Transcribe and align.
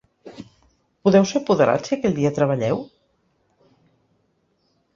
Podeu 1.07 1.27
ser 1.31 1.41
apoderats 1.41 1.91
si 1.91 1.93
aquell 1.97 2.17
dia 2.21 2.33
treballeu? 2.39 2.83